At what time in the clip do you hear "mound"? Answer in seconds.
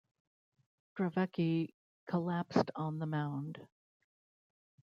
3.05-3.59